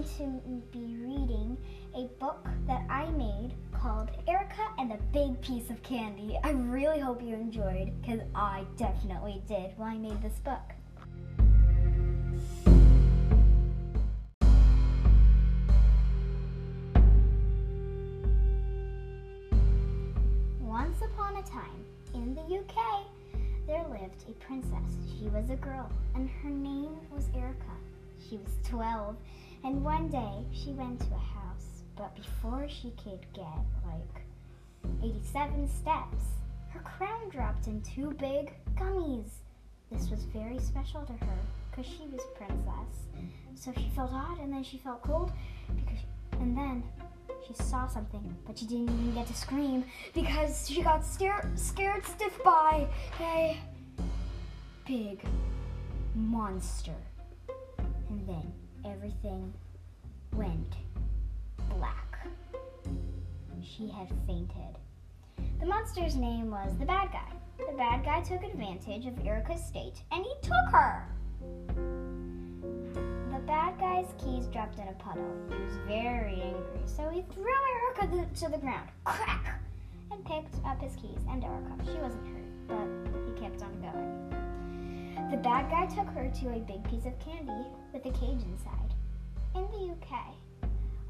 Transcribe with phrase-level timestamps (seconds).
[0.00, 1.58] going to be reading
[1.94, 6.38] a book that I made called Erica and the Big Piece of Candy.
[6.42, 10.60] I really hope you enjoyed because I definitely did when I made this book.
[20.60, 23.04] Once upon a time, in the UK,
[23.66, 24.96] there lived a princess.
[25.18, 27.76] She was a girl, and her name was Erica.
[28.28, 29.16] She was 12,
[29.64, 33.44] and one day she went to a house, but before she could get
[33.84, 34.24] like
[35.02, 36.24] 87 steps,
[36.70, 39.30] her crown dropped in two big gummies.
[39.90, 41.38] This was very special to her
[41.70, 43.08] because she was princess.
[43.54, 45.32] So she felt hot and then she felt cold
[45.74, 45.98] because
[46.40, 46.82] and then
[47.46, 49.84] she saw something, but she didn't even get to scream
[50.14, 52.86] because she got scared, scared stiff by
[53.20, 53.58] a
[54.86, 55.22] big
[56.14, 56.94] monster.
[58.08, 58.52] And then
[58.84, 59.52] everything
[60.34, 60.74] went
[61.76, 62.26] black.
[63.62, 64.78] She had fainted.
[65.60, 67.32] The monster's name was the bad guy.
[67.58, 71.06] The bad guy took advantage of Erica's state and he took her.
[73.32, 75.30] The bad guy's keys dropped in a puddle.
[75.48, 77.52] He was very angry, so he threw
[77.98, 79.60] Erica to the ground, crack,
[80.10, 81.84] and picked up his keys and Erica.
[81.84, 82.29] She wasn't
[85.30, 88.92] The bad guy took her to a big piece of candy with a cage inside.
[89.54, 90.34] In the UK,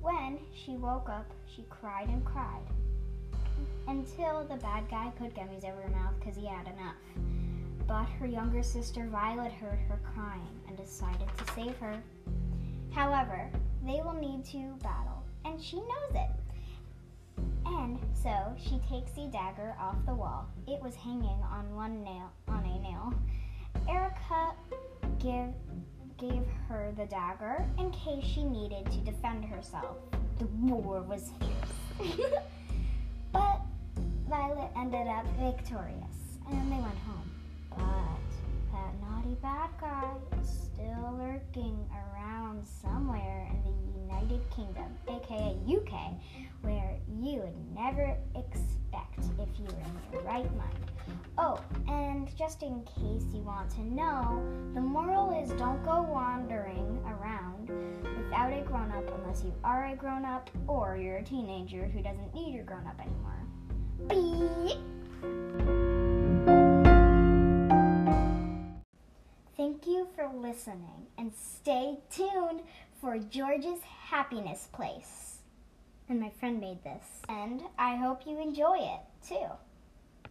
[0.00, 2.62] when she woke up, she cried and cried
[3.88, 6.96] until the bad guy put gummies over her mouth because he had enough.
[7.86, 12.00] But her younger sister Violet heard her crying and decided to save her.
[12.92, 13.50] However,
[13.84, 16.30] they will need to battle, and she knows it.
[17.66, 20.46] And so she takes the dagger off the wall.
[20.66, 23.12] It was hanging on one nail on a nail.
[23.88, 24.54] Erica
[25.18, 25.52] give,
[26.18, 29.96] gave her the dagger in case she needed to defend herself.
[30.38, 32.18] The war was fierce.
[33.32, 33.60] but
[34.28, 37.30] Violet ended up victorious, and they went home.
[37.70, 45.56] But that naughty bad guy is still lurking around somewhere in the United Kingdom, aka
[45.66, 46.14] UK,
[46.62, 48.65] where you would never expect
[49.38, 50.78] if you're in your right mind.
[51.38, 54.42] Oh, and just in case you want to know,
[54.74, 57.70] the moral is don't go wandering around
[58.02, 62.02] without a grown up unless you are a grown up or you're a teenager who
[62.02, 63.36] doesn't need your grown up anymore.
[64.08, 64.78] Beep.
[69.56, 72.62] Thank you for listening and stay tuned
[73.00, 75.35] for George's Happiness Place.
[76.08, 77.04] And my friend made this.
[77.28, 79.46] And I hope you enjoy it too.